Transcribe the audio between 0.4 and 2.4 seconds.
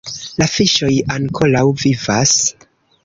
La fiŝoj ankoraŭ vivas